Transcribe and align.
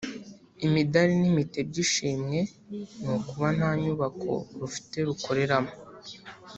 imidari 0.65 1.13
n’impeta 1.17 1.59
by’ishimwe 1.69 2.39
ni 3.03 3.11
ukuba 3.17 3.47
nta 3.57 3.71
nyubako 3.83 4.31
rufite 4.59 4.97
rukoreramo 5.07 5.73